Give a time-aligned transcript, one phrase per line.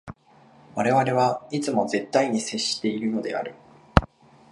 [0.73, 3.53] 我々はいつも絶対に接しているのである。